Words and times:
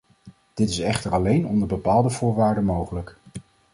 Dit 0.53 0.69
is 0.69 0.79
echter 0.79 1.11
alleen 1.11 1.45
onder 1.47 1.67
bepaalde 1.67 2.09
voorwaarden 2.09 2.63
mogelijk. 2.63 3.17